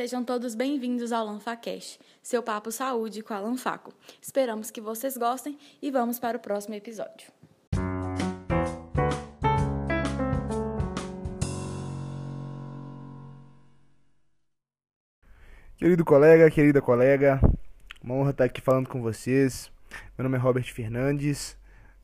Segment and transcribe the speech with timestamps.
[0.00, 3.92] Sejam todos bem-vindos ao LanfaCast, seu papo saúde com a Lanfaco.
[4.18, 7.30] Esperamos que vocês gostem e vamos para o próximo episódio.
[15.76, 17.38] Querido colega, querida colega,
[18.02, 19.70] uma honra estar aqui falando com vocês.
[20.16, 21.58] Meu nome é Robert Fernandes,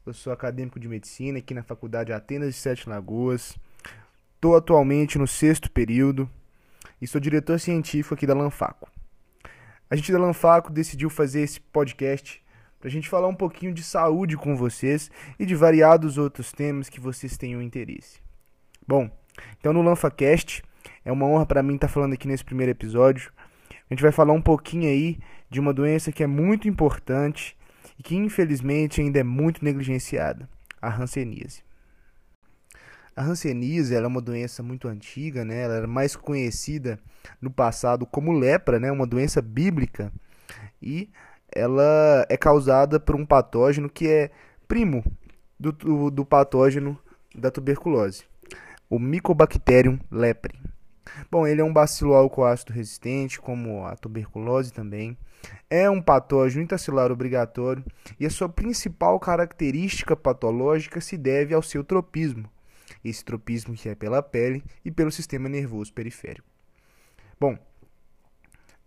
[0.05, 3.57] eu sou acadêmico de medicina aqui na Faculdade Atenas de Sete Lagoas.
[4.35, 6.31] Estou atualmente no sexto período
[7.01, 8.91] e sou diretor científico aqui da Lanfaco.
[9.91, 12.43] A gente da Lanfaco decidiu fazer esse podcast
[12.79, 16.89] para a gente falar um pouquinho de saúde com vocês e de variados outros temas
[16.89, 18.21] que vocês tenham interesse.
[18.87, 19.11] Bom,
[19.59, 20.63] então no LanfaCast
[21.05, 23.33] é uma honra para mim estar falando aqui nesse primeiro episódio
[23.89, 27.57] a gente vai falar um pouquinho aí de uma doença que é muito importante
[27.99, 30.49] e que infelizmente ainda é muito negligenciada,
[30.83, 31.63] a hanseníase.
[33.17, 35.63] A hanseníase é uma doença muito antiga, né?
[35.63, 36.99] Ela era mais conhecida
[37.41, 38.93] no passado como lepra, né?
[38.93, 40.13] Uma doença bíblica
[40.83, 41.09] e
[41.51, 44.31] ela é causada por um patógeno que é
[44.69, 45.03] primo
[45.59, 46.99] do, do, do patógeno
[47.35, 48.25] da tuberculose,
[48.91, 50.59] o Mycobacterium lepre.
[51.31, 55.17] Bom, ele é um bacilo alcoácido resistente, como a tuberculose também.
[55.71, 57.85] É um patógeno intracelular obrigatório
[58.19, 62.51] e a sua principal característica patológica se deve ao seu tropismo.
[63.09, 66.49] Esse tropismo que é pela pele e pelo sistema nervoso periférico.
[67.39, 67.59] Bom,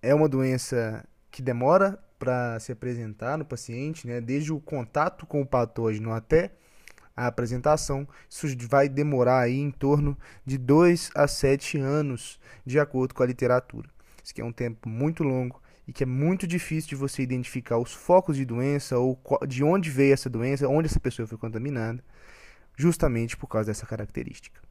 [0.01, 4.19] é uma doença que demora para se apresentar no paciente, né?
[4.19, 6.51] desde o contato com o patógeno até
[7.15, 8.07] a apresentação.
[8.29, 13.25] Isso vai demorar aí em torno de 2 a 7 anos, de acordo com a
[13.25, 13.89] literatura.
[14.23, 17.77] Isso que é um tempo muito longo e que é muito difícil de você identificar
[17.77, 22.03] os focos de doença ou de onde veio essa doença, onde essa pessoa foi contaminada,
[22.79, 24.61] justamente por causa dessa característica.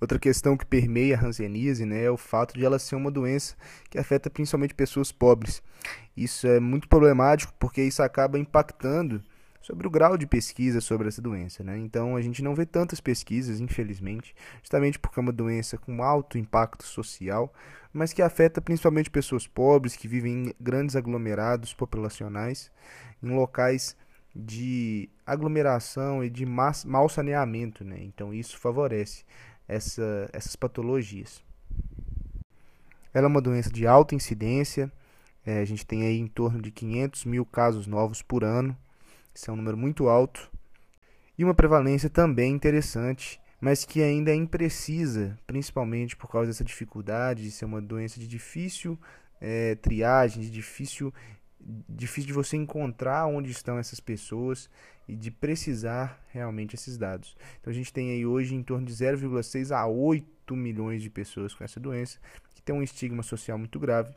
[0.00, 3.54] Outra questão que permeia a hanseníase né, é o fato de ela ser uma doença
[3.90, 5.62] que afeta principalmente pessoas pobres.
[6.16, 9.22] Isso é muito problemático porque isso acaba impactando
[9.60, 11.62] sobre o grau de pesquisa sobre essa doença.
[11.62, 11.78] Né?
[11.78, 16.38] Então, a gente não vê tantas pesquisas, infelizmente, justamente porque é uma doença com alto
[16.38, 17.52] impacto social,
[17.92, 22.72] mas que afeta principalmente pessoas pobres que vivem em grandes aglomerados populacionais,
[23.22, 23.94] em locais
[24.34, 27.84] de aglomeração e de mau saneamento.
[27.84, 27.98] Né?
[28.02, 29.24] Então, isso favorece
[29.68, 31.42] essa, essas patologias.
[33.14, 34.90] Ela é uma doença de alta incidência,
[35.44, 38.76] é, a gente tem aí em torno de 500 mil casos novos por ano.
[39.34, 40.50] Isso é um número muito alto.
[41.36, 47.42] E uma prevalência também interessante, mas que ainda é imprecisa, principalmente por causa dessa dificuldade
[47.42, 48.98] de ser uma doença de difícil
[49.40, 51.12] é, triagem, de difícil,
[51.88, 54.68] difícil de você encontrar onde estão essas pessoas
[55.08, 57.36] e de precisar realmente esses dados.
[57.60, 61.54] Então a gente tem aí hoje em torno de 0,6 a 8 milhões de pessoas
[61.54, 62.18] com essa doença,
[62.54, 64.14] que tem um estigma social muito grave,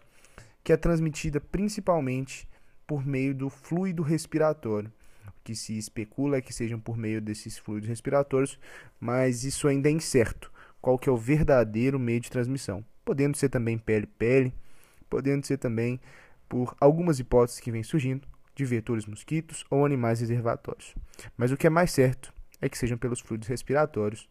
[0.63, 2.47] que é transmitida principalmente
[2.87, 4.91] por meio do fluido respiratório
[5.45, 8.59] que se especula é que sejam por meio desses fluidos respiratórios,
[8.99, 10.51] mas isso ainda é incerto.
[10.81, 12.83] Qual que é o verdadeiro meio de transmissão?
[13.05, 14.51] Podendo ser também pele-pele,
[15.07, 16.01] podendo ser também
[16.47, 20.95] por algumas hipóteses que vêm surgindo de vetores mosquitos ou animais reservatórios.
[21.35, 24.29] Mas o que é mais certo é que sejam pelos fluidos respiratórios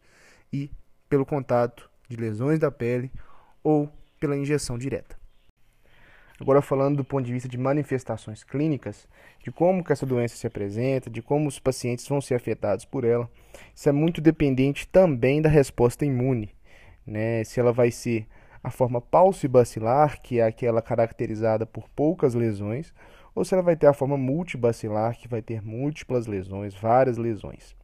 [0.51, 0.71] e
[1.07, 3.11] pelo contato de lesões da pele
[3.63, 3.89] ou
[4.19, 5.17] pela injeção direta.
[6.39, 9.07] Agora falando do ponto de vista de manifestações clínicas,
[9.41, 13.05] de como que essa doença se apresenta, de como os pacientes vão ser afetados por
[13.05, 13.29] ela,
[13.73, 16.53] isso é muito dependente também da resposta imune,
[17.07, 17.43] né?
[17.45, 18.27] Se ela vai ser
[18.65, 22.91] a forma paucibacilar, que é aquela caracterizada por poucas lesões,
[23.35, 27.75] ou se ela vai ter a forma multibacilar, que vai ter múltiplas lesões, várias lesões.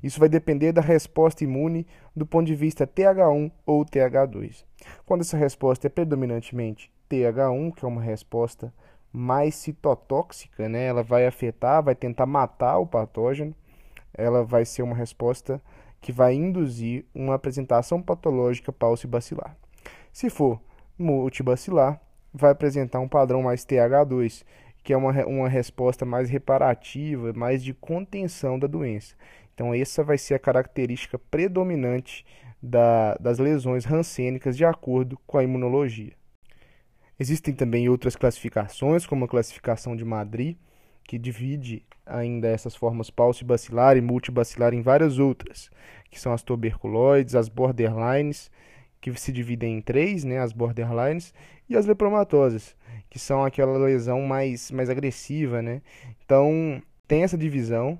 [0.00, 4.64] Isso vai depender da resposta imune do ponto de vista TH1 ou TH2.
[5.04, 8.72] Quando essa resposta é predominantemente TH1, que é uma resposta
[9.12, 10.86] mais citotóxica, né?
[10.86, 13.52] Ela vai afetar, vai tentar matar o patógeno.
[14.14, 15.60] Ela vai ser uma resposta
[16.00, 19.56] que vai induzir uma apresentação patológica paucibacilar.
[20.12, 20.60] Se for
[20.98, 22.00] multibacilar,
[22.32, 24.44] vai apresentar um padrão mais TH2,
[24.82, 29.14] que é uma, uma resposta mais reparativa, mais de contenção da doença.
[29.54, 32.24] Então, essa vai ser a característica predominante
[32.62, 36.12] da, das lesões rancênicas de acordo com a imunologia.
[37.18, 40.56] Existem também outras classificações, como a classificação de Madrid,
[41.04, 45.70] que divide ainda essas formas paucibacilar e multibacilar em várias outras,
[46.10, 48.50] que são as tuberculoides, as borderlines,
[49.00, 51.32] que se dividem em três, né, as borderlines,
[51.68, 52.76] e as lepromatosas,
[53.08, 55.80] que são aquela lesão mais, mais agressiva, né?
[56.24, 57.98] Então, tem essa divisão,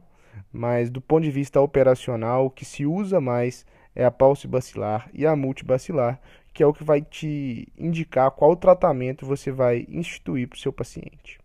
[0.52, 3.64] mas do ponto de vista operacional, o que se usa mais
[3.94, 6.20] é a paucibacilar e a multibacilar,
[6.52, 10.72] que é o que vai te indicar qual tratamento você vai instituir para o seu
[10.72, 11.38] paciente.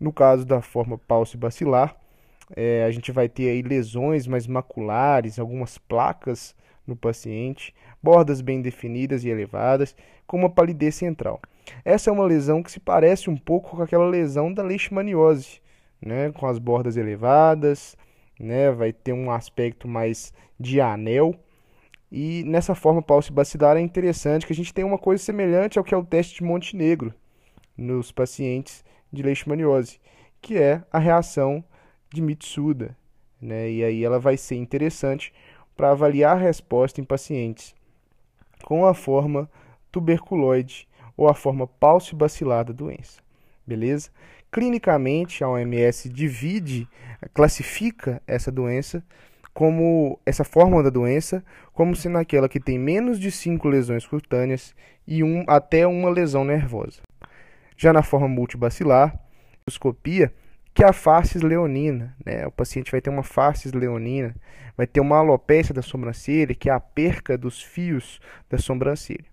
[0.00, 1.96] No caso da forma paucibacilar,
[2.56, 6.54] é, a gente vai ter aí lesões mais maculares, algumas placas
[6.88, 9.94] no paciente, bordas bem definidas e elevadas,
[10.26, 11.40] com uma palidez central.
[11.84, 15.60] Essa é uma lesão que se parece um pouco com aquela lesão da leishmaniose,
[16.00, 17.96] né, com as bordas elevadas,
[18.40, 21.34] né, vai ter um aspecto mais de anel.
[22.10, 25.92] E nessa forma paucibacilar é interessante que a gente tem uma coisa semelhante ao que
[25.92, 27.12] é o teste de Montenegro
[27.76, 28.82] nos pacientes
[29.12, 30.00] de leishmaniose,
[30.40, 31.62] que é a reação
[32.12, 32.96] de Mitsuda,
[33.40, 33.70] né?
[33.70, 35.32] E aí ela vai ser interessante
[35.78, 37.72] para avaliar a resposta em pacientes
[38.64, 39.48] com a forma
[39.92, 43.22] tuberculoide ou a forma paucibacilar da doença.
[43.64, 44.10] Beleza?
[44.50, 46.88] Clinicamente, a OMS divide,
[47.32, 49.04] classifica essa doença
[49.54, 54.74] como essa forma da doença como sendo aquela que tem menos de 5 lesões cutâneas
[55.06, 57.02] e um, até uma lesão nervosa.
[57.76, 59.16] Já na forma multibacilar,
[59.62, 60.34] endoscopia,
[60.78, 62.46] que é a faces leonina, né?
[62.46, 64.32] O paciente vai ter uma faces leonina,
[64.76, 69.24] vai ter uma alopecia da sobrancelha, que é a perca dos fios da sobrancelha.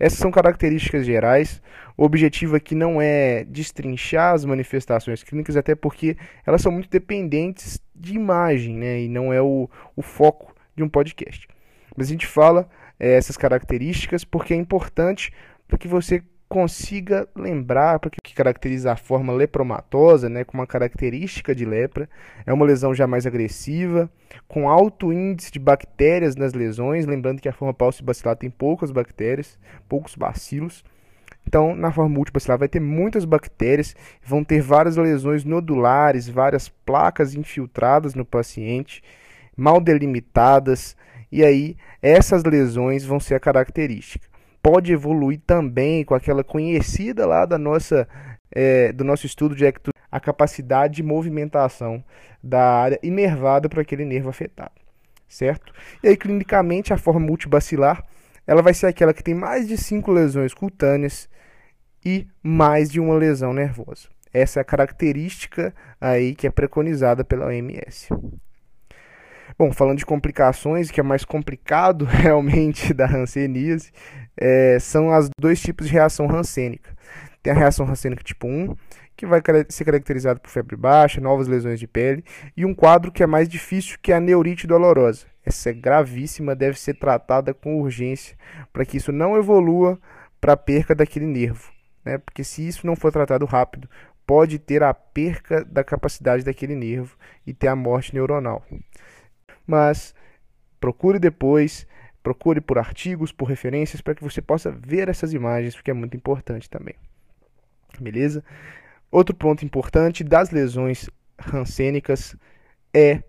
[0.00, 1.60] Essas são características gerais.
[1.94, 6.16] O objetivo aqui não é destrinchar as manifestações clínicas, até porque
[6.46, 9.02] elas são muito dependentes de imagem, né?
[9.02, 11.46] E não é o, o foco de um podcast.
[11.94, 12.66] Mas a gente fala
[12.98, 15.30] é, essas características porque é importante
[15.68, 21.54] para que você consiga lembrar, porque que caracteriza a forma lepromatosa, né, com uma característica
[21.54, 22.08] de lepra,
[22.46, 24.10] é uma lesão já mais agressiva,
[24.46, 29.58] com alto índice de bactérias nas lesões, lembrando que a forma paucibacilar tem poucas bactérias,
[29.88, 30.84] poucos bacilos.
[31.46, 33.94] Então, na forma multibacilar vai ter muitas bactérias,
[34.24, 39.02] vão ter várias lesões nodulares, várias placas infiltradas no paciente,
[39.56, 40.96] mal delimitadas,
[41.30, 44.33] e aí essas lesões vão ser a característica
[44.64, 48.08] pode evoluir também com aquela conhecida lá da nossa,
[48.50, 52.02] é, do nosso estudo de ecto, a capacidade de movimentação
[52.42, 54.72] da área inervada para aquele nervo afetado,
[55.28, 55.70] certo?
[56.02, 58.02] E aí, clinicamente, a forma multibacilar,
[58.46, 61.28] ela vai ser aquela que tem mais de cinco lesões cutâneas
[62.02, 64.08] e mais de uma lesão nervosa.
[64.32, 68.08] Essa é a característica aí que é preconizada pela OMS.
[69.56, 73.92] Bom, falando de complicações, que é mais complicado realmente da hanseníase,
[74.36, 76.90] é, são os dois tipos de reação rancênica.
[77.42, 78.74] Tem a reação rancênica tipo 1,
[79.16, 82.24] que vai ser caracterizado por febre baixa, novas lesões de pele,
[82.56, 85.26] e um quadro que é mais difícil, que é a neurite dolorosa.
[85.46, 88.36] Essa é gravíssima, deve ser tratada com urgência,
[88.72, 90.00] para que isso não evolua
[90.40, 91.70] para a perca daquele nervo.
[92.04, 92.18] Né?
[92.18, 93.88] Porque se isso não for tratado rápido,
[94.26, 98.64] pode ter a perca da capacidade daquele nervo e ter a morte neuronal
[99.66, 100.14] mas
[100.80, 101.86] procure depois,
[102.22, 106.16] procure por artigos, por referências, para que você possa ver essas imagens, porque é muito
[106.16, 106.94] importante também.
[108.00, 108.44] Beleza?
[109.10, 111.08] Outro ponto importante das lesões
[111.38, 112.36] rancênicas
[112.92, 113.22] é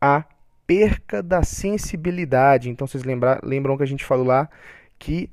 [0.00, 0.24] a
[0.66, 2.68] perca da sensibilidade.
[2.68, 4.48] Então, vocês lembra, lembram que a gente falou lá
[4.98, 5.30] que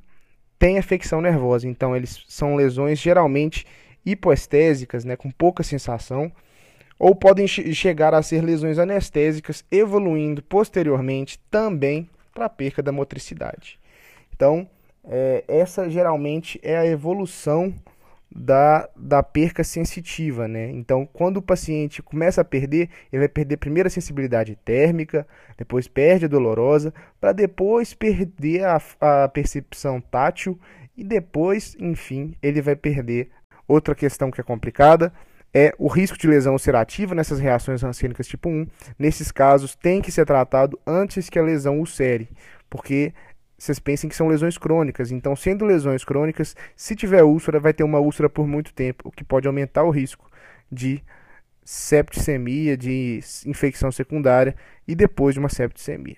[0.58, 1.68] tem afecção nervosa.
[1.68, 3.66] Então, eles são lesões geralmente
[4.06, 6.32] hipoestésicas, né, com pouca sensação
[7.00, 13.80] ou podem chegar a ser lesões anestésicas, evoluindo posteriormente também para a perca da motricidade.
[14.36, 14.68] Então,
[15.06, 17.74] é, essa geralmente é a evolução
[18.30, 20.70] da, da perca sensitiva, né?
[20.72, 25.26] Então, quando o paciente começa a perder, ele vai perder primeiro a sensibilidade térmica,
[25.58, 30.60] depois perde a dolorosa, para depois perder a, a percepção tátil
[30.96, 33.30] e depois, enfim, ele vai perder.
[33.68, 35.14] Outra questão que é complicada
[35.54, 38.68] é o risco de lesão ulcerativa nessas reações rancênicas tipo 1.
[38.98, 42.30] Nesses casos, tem que ser tratado antes que a lesão ulcere,
[42.70, 43.14] porque
[43.58, 45.12] vocês pensem que são lesões crônicas.
[45.12, 49.12] Então, sendo lesões crônicas, se tiver úlcera, vai ter uma úlcera por muito tempo, o
[49.12, 50.30] que pode aumentar o risco
[50.72, 51.04] de
[51.64, 54.56] septicemia, de infecção secundária
[54.88, 56.18] e depois de uma septicemia.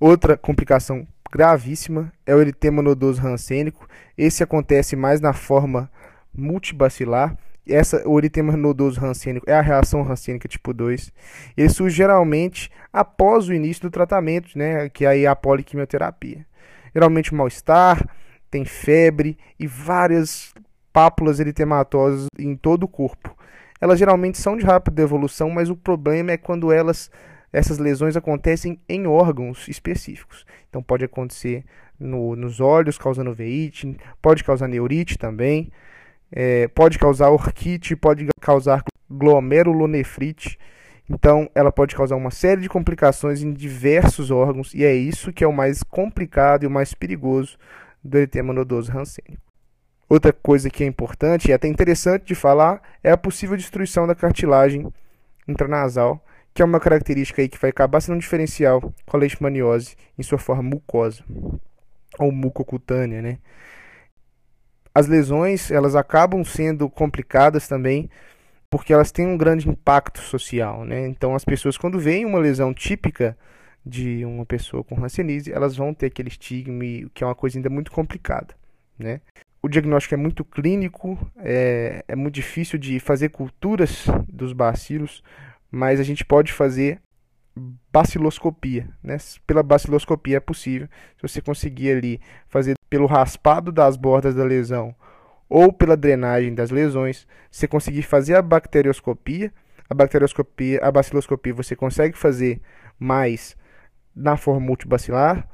[0.00, 3.88] Outra complicação gravíssima é o eritema nodoso rancênico.
[4.16, 5.90] Esse acontece mais na forma
[6.34, 7.36] multibacilar
[7.68, 11.12] essa, o eritema nodoso rancênico é a reação rancênica tipo 2.
[11.56, 16.46] Ele surge geralmente após o início do tratamento, né, que é a poliquimioterapia.
[16.94, 18.08] Geralmente mal-estar,
[18.50, 20.54] tem febre e várias
[20.92, 23.36] pápulas eritematosas em todo o corpo.
[23.80, 27.10] Elas geralmente são de rápida evolução, mas o problema é quando elas
[27.52, 30.44] essas lesões acontecem em órgãos específicos.
[30.68, 31.64] Então pode acontecer
[31.98, 35.70] no, nos olhos, causando veite, pode causar neurite também
[36.30, 40.58] é, pode causar orquite, pode causar glomerulonefrite.
[41.08, 45.44] Então, ela pode causar uma série de complicações em diversos órgãos, e é isso que
[45.44, 47.56] é o mais complicado e o mais perigoso
[48.02, 49.42] do eritema nodoso rancênico.
[50.08, 54.14] Outra coisa que é importante e até interessante de falar é a possível destruição da
[54.14, 54.86] cartilagem
[55.48, 59.96] intranasal, que é uma característica aí que vai acabar sendo um diferencial com a leishmaniose
[60.16, 61.24] em sua forma mucosa
[62.18, 63.38] ou mucocutânea, né?
[64.96, 68.08] As lesões, elas acabam sendo complicadas também
[68.70, 71.06] porque elas têm um grande impacto social, né?
[71.06, 73.36] Então as pessoas quando veem uma lesão típica
[73.84, 77.68] de uma pessoa com hanseníase, elas vão ter aquele estigma, que é uma coisa ainda
[77.68, 78.54] muito complicada,
[78.98, 79.20] né?
[79.62, 85.22] O diagnóstico é muito clínico, é, é muito difícil de fazer culturas dos bacilos,
[85.70, 87.02] mas a gente pode fazer
[87.92, 89.18] baciloscopia, né?
[89.46, 94.94] Pela baciloscopia é possível, se você conseguir ali fazer pelo raspado das bordas da lesão
[95.48, 99.52] ou pela drenagem das lesões, você conseguir fazer a bacterioscopia,
[99.88, 102.60] a bacterioscopia, a baciloscopia você consegue fazer
[102.98, 103.56] mais
[104.14, 105.48] na forma multibacilar,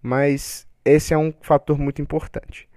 [0.00, 2.68] mas esse é um fator muito importante.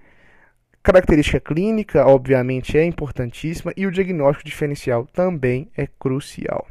[0.82, 6.66] Característica clínica, obviamente, é importantíssima e o diagnóstico diferencial também é crucial.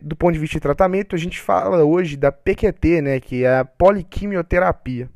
[0.00, 3.58] Do ponto de vista de tratamento, a gente fala hoje da PQT, né, que é
[3.58, 5.08] a poliquimioterapia.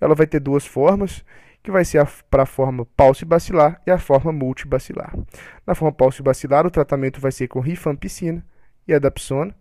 [0.00, 1.24] Ela vai ter duas formas,
[1.62, 5.14] que vai ser para a forma paucibacilar e a forma multibacilar.
[5.66, 8.44] Na forma paucibacilar, o tratamento vai ser com rifampicina
[8.88, 9.54] e adapsona.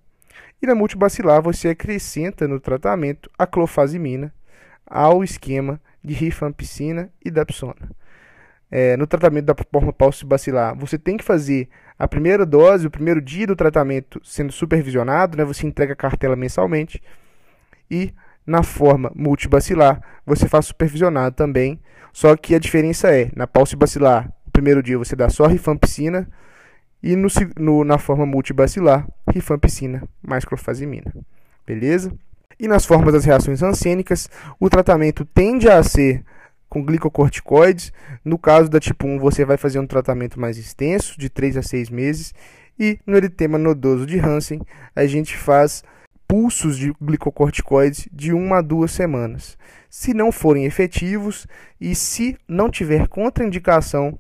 [0.62, 4.34] E na multibacilar, você acrescenta no tratamento a clofazimina
[4.86, 7.90] ao esquema de rifampicina e dapsona.
[8.72, 13.22] É, no tratamento da forma paucibacilar, você tem que fazer a primeira dose, o primeiro
[13.22, 15.44] dia do tratamento sendo supervisionado, né?
[15.44, 17.02] você entrega a cartela mensalmente.
[17.90, 18.14] E
[18.46, 21.80] na forma multibacilar, você faz supervisionado também,
[22.12, 26.28] só que a diferença é, na paucibacilar, no primeiro dia você dá só rifampicina,
[27.02, 27.28] e no,
[27.58, 31.14] no, na forma multibacilar, rifampicina mais clofazimina.
[31.66, 32.12] Beleza?
[32.60, 34.30] E nas formas das reações ansênicas,
[34.60, 36.26] o tratamento tende a ser
[36.68, 37.94] com glicocorticoides.
[38.24, 41.62] No caso da tipo 1, você vai fazer um tratamento mais extenso, de 3 a
[41.62, 42.34] 6 meses.
[42.78, 44.62] E no eritema nodoso de Hansen,
[44.96, 45.84] a gente faz
[46.30, 49.58] pulsos de glicocorticoides de uma a duas semanas.
[49.90, 51.48] Se não forem efetivos
[51.82, 54.18] e se não tiver contraindicação,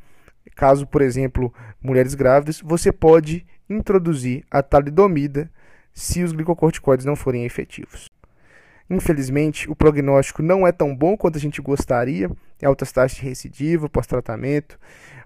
[0.56, 5.52] caso, por exemplo, mulheres grávidas, você pode introduzir a talidomida
[5.94, 8.10] se os glicocorticoides não forem efetivos.
[8.90, 12.28] Infelizmente, o prognóstico não é tão bom quanto a gente gostaria,
[12.64, 14.80] altas taxas de recidiva pós-tratamento,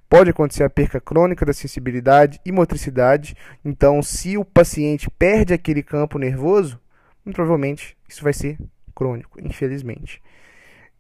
[0.09, 3.35] Pode acontecer a perca crônica da sensibilidade e motricidade.
[3.65, 6.79] Então, se o paciente perde aquele campo nervoso,
[7.31, 8.57] provavelmente isso vai ser
[8.93, 10.21] crônico, infelizmente.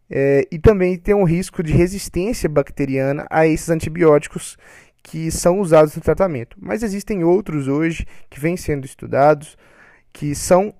[0.09, 4.57] É, e também tem um risco de resistência bacteriana a esses antibióticos
[5.01, 6.57] que são usados no tratamento.
[6.59, 9.57] Mas existem outros hoje que vêm sendo estudados
[10.11, 10.73] que são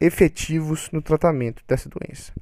[0.00, 2.32] efetivos no tratamento dessa doença.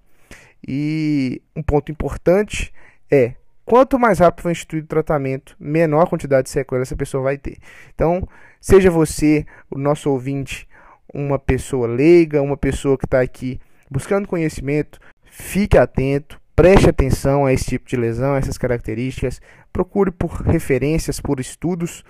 [0.67, 2.73] E um ponto importante
[3.11, 7.39] é Quanto mais rápido for instituído o tratamento, menor quantidade de sequela essa pessoa vai
[7.39, 7.59] ter.
[7.95, 8.27] Então,
[8.61, 10.69] seja você, o nosso ouvinte,
[11.15, 17.53] uma pessoa leiga, uma pessoa que está aqui buscando conhecimento, fique atento, preste atenção a
[17.53, 19.41] esse tipo de lesão, a essas características,
[19.73, 22.03] procure por referências, por estudos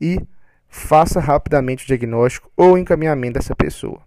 [0.00, 0.18] e
[0.68, 4.02] faça rapidamente o diagnóstico ou encaminhamento dessa pessoa.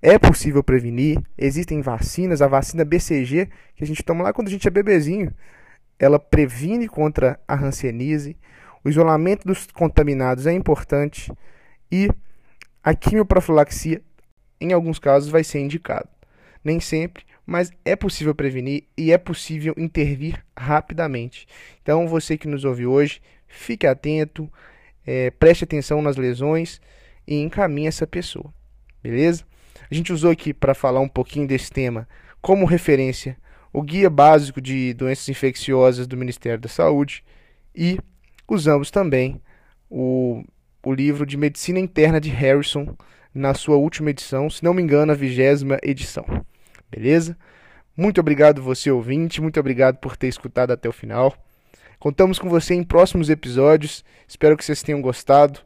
[0.00, 4.50] É possível prevenir, existem vacinas, a vacina BCG, que a gente toma lá quando a
[4.50, 5.32] gente é bebezinho,
[5.98, 8.36] ela previne contra a hanseníase,
[8.84, 11.32] o isolamento dos contaminados é importante
[11.90, 12.08] e
[12.82, 14.00] a quimioprofilaxia,
[14.60, 16.08] em alguns casos, vai ser indicado.
[16.62, 21.46] Nem sempre, mas é possível prevenir e é possível intervir rapidamente.
[21.82, 24.50] Então, você que nos ouve hoje, fique atento,
[25.06, 26.80] é, preste atenção nas lesões
[27.26, 28.52] e encaminhe essa pessoa.
[29.02, 29.44] Beleza?
[29.90, 32.08] A gente usou aqui para falar um pouquinho desse tema
[32.40, 33.36] como referência
[33.72, 37.24] o Guia Básico de Doenças Infecciosas do Ministério da Saúde
[37.74, 37.98] e
[38.48, 39.40] usamos também
[39.90, 40.44] o,
[40.82, 42.96] o livro de Medicina Interna de Harrison
[43.34, 46.24] na sua última edição, se não me engano, a vigésima edição.
[46.90, 47.36] Beleza?
[47.96, 51.34] Muito obrigado você ouvinte, muito obrigado por ter escutado até o final.
[51.98, 54.04] Contamos com você em próximos episódios.
[54.28, 55.60] Espero que vocês tenham gostado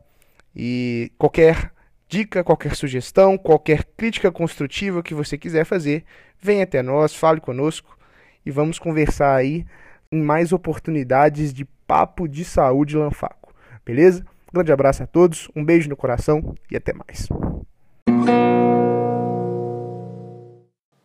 [0.54, 1.72] e qualquer
[2.10, 6.04] dica, qualquer sugestão, qualquer crítica construtiva que você quiser fazer,
[6.40, 7.96] venha até nós, fale conosco
[8.44, 9.64] e vamos conversar aí
[10.10, 13.54] em mais oportunidades de papo de saúde Lanfaco.
[13.86, 14.26] Beleza?
[14.52, 17.28] Grande abraço a todos, um beijo no coração e até mais.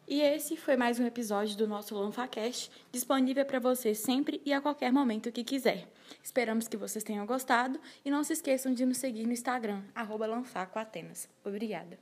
[0.08, 4.62] E esse foi mais um episódio do nosso LanfaCast, disponível para você sempre e a
[4.62, 5.88] qualquer momento que quiser.
[6.24, 9.82] Esperamos que vocês tenham gostado e não se esqueçam de nos seguir no Instagram,
[10.28, 11.28] lanfacoatenas.
[11.44, 11.98] Obrigada!